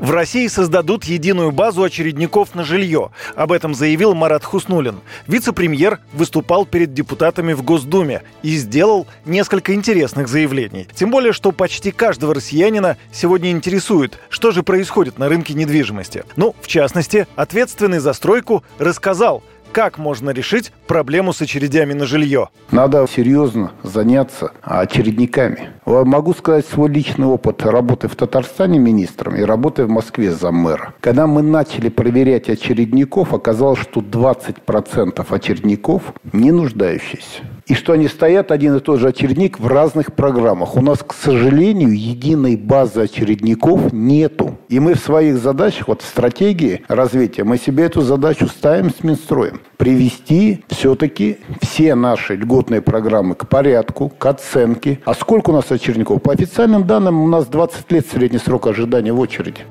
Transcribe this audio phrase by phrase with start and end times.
[0.00, 3.10] В России создадут единую базу очередников на жилье.
[3.36, 5.00] Об этом заявил Марат Хуснулин.
[5.26, 10.88] Вице-премьер выступал перед депутатами в Госдуме и сделал несколько интересных заявлений.
[10.94, 16.24] Тем более, что почти каждого россиянина сегодня интересует, что же происходит на рынке недвижимости.
[16.36, 19.42] Ну, в частности, ответственный за стройку рассказал–
[19.74, 22.48] как можно решить проблему с очередями на жилье?
[22.70, 25.70] Надо серьезно заняться очередниками.
[25.84, 30.94] Могу сказать свой личный опыт работы в Татарстане министром и работы в Москве за мэра.
[31.00, 36.02] Когда мы начали проверять очередников, оказалось, что 20% очередников
[36.32, 40.76] не нуждающиеся и что они стоят один и тот же очередник в разных программах.
[40.76, 44.58] У нас, к сожалению, единой базы очередников нету.
[44.68, 49.02] И мы в своих задачах, вот в стратегии развития, мы себе эту задачу ставим с
[49.02, 49.60] Минстроем.
[49.76, 55.00] Привести все-таки все наши льготные программы к порядку, к оценке.
[55.04, 56.22] А сколько у нас очередников?
[56.22, 59.62] По официальным данным, у нас 20 лет средний срок ожидания в очереди.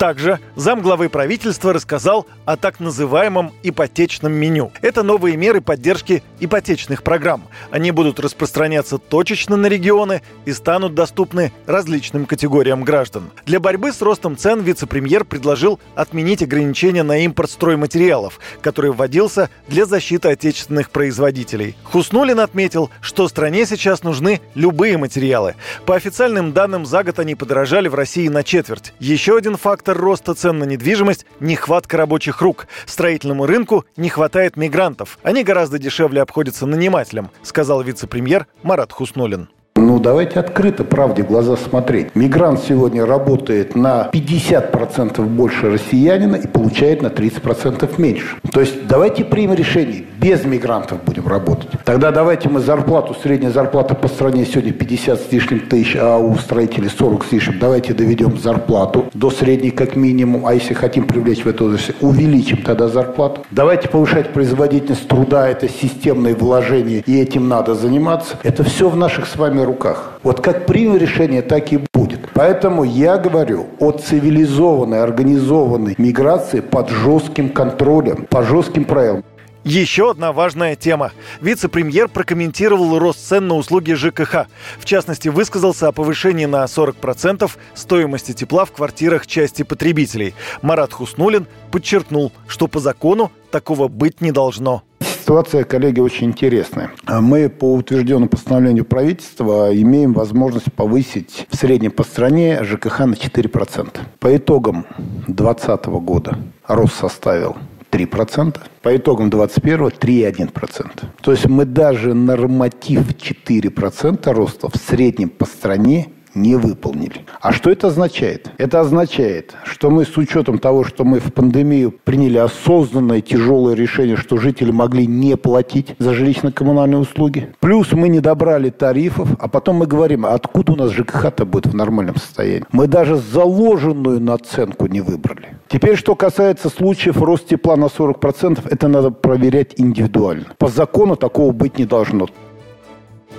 [0.00, 4.72] Также замглавы правительства рассказал о так называемом ипотечном меню.
[4.80, 7.48] Это новые меры поддержки ипотечных программ.
[7.70, 13.30] Они будут распространяться точечно на регионы и станут доступны различным категориям граждан.
[13.44, 19.84] Для борьбы с ростом цен вице-премьер предложил отменить ограничения на импорт стройматериалов, который вводился для
[19.84, 21.76] защиты отечественных производителей.
[21.84, 25.56] Хуснулин отметил, что стране сейчас нужны любые материалы.
[25.84, 28.94] По официальным данным, за год они подорожали в России на четверть.
[28.98, 32.68] Еще один фактор фактор роста цен на недвижимость– нехватка рабочих рук.
[32.86, 35.18] Строительному рынку не хватает мигрантов.
[35.24, 39.48] Они гораздо дешевле обходятся нанимателям, сказал вице-премьер Марат Хуснулин.
[39.80, 42.14] Ну, давайте открыто правде глаза смотреть.
[42.14, 48.36] Мигрант сегодня работает на 50% больше россиянина и получает на 30% меньше.
[48.52, 50.04] То есть давайте примем решение.
[50.20, 51.70] Без мигрантов будем работать.
[51.86, 56.34] Тогда давайте мы зарплату, средняя зарплата по стране сегодня 50 с лишним тысяч, а у
[56.34, 57.58] строителей 40 с лишним.
[57.58, 60.46] Давайте доведем зарплату до средней как минимум.
[60.46, 63.46] А если хотим привлечь в эту отрасль, увеличим тогда зарплату.
[63.50, 65.48] Давайте повышать производительность труда.
[65.48, 68.36] Это системные вложения, и этим надо заниматься.
[68.42, 70.20] Это все в наших с вами руках.
[70.22, 72.28] Вот как примем решение, так и будет.
[72.34, 79.24] Поэтому я говорю о цивилизованной, организованной миграции под жестким контролем, по жестким правилам.
[79.64, 81.12] Еще одна важная тема.
[81.42, 84.46] Вице-премьер прокомментировал рост цен на услуги ЖКХ.
[84.78, 90.34] В частности, высказался о повышении на 40% стоимости тепла в квартирах части потребителей.
[90.62, 94.82] Марат Хуснулин подчеркнул, что по закону такого быть не должно.
[95.30, 96.90] Ситуация, коллеги, очень интересная.
[97.06, 103.96] Мы по утвержденному постановлению правительства имеем возможность повысить в среднем по стране ЖКХ на 4%.
[104.18, 104.86] По итогам
[105.28, 106.36] 2020 года
[106.66, 107.56] рост составил
[107.92, 108.58] 3%.
[108.82, 110.90] По итогам 21 3,1%.
[111.20, 117.26] То есть мы даже норматив 4% роста в среднем по стране не выполнили.
[117.40, 118.50] А что это означает?
[118.58, 124.16] Это означает, что мы с учетом того, что мы в пандемию приняли осознанное тяжелое решение,
[124.16, 129.76] что жители могли не платить за жилищно-коммунальные услуги, плюс мы не добрали тарифов, а потом
[129.76, 132.64] мы говорим, откуда у нас ЖКХ-то будет в нормальном состоянии.
[132.72, 135.56] Мы даже заложенную наценку не выбрали.
[135.68, 140.46] Теперь, что касается случаев роста тепла на 40%, это надо проверять индивидуально.
[140.58, 142.26] По закону такого быть не должно.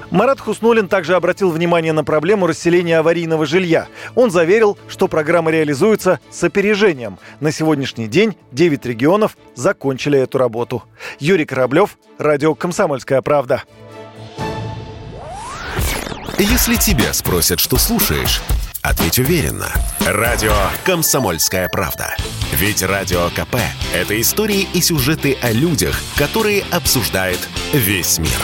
[0.09, 3.87] Марат Хуснулин также обратил внимание на проблему расселения аварийного жилья.
[4.15, 7.19] Он заверил, что программа реализуется с опережением.
[7.39, 10.83] На сегодняшний день 9 регионов закончили эту работу.
[11.19, 13.63] Юрий Кораблев, Радио «Комсомольская правда».
[16.37, 18.41] Если тебя спросят, что слушаешь,
[18.81, 19.67] ответь уверенно.
[19.99, 22.15] Радио «Комсомольская правда».
[22.53, 23.57] Ведь Радио КП–
[23.93, 27.39] это истории и сюжеты о людях, которые обсуждает
[27.73, 28.39] весь мир.